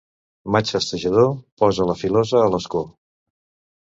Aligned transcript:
Maig 0.55 0.69
festejador, 0.75 1.29
posa 1.63 1.87
la 1.91 1.97
filosa 2.03 2.43
a 2.47 2.51
l'escó. 2.57 2.83